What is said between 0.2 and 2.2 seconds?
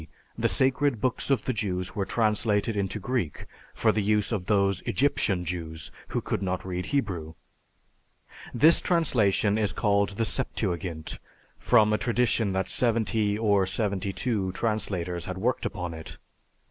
the sacred books of the Jews were